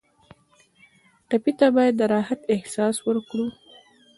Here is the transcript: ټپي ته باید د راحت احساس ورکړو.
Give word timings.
ټپي 1.29 1.51
ته 1.59 1.67
باید 1.75 1.93
د 1.97 2.01
راحت 2.13 2.39
احساس 2.53 2.95
ورکړو. 3.07 3.47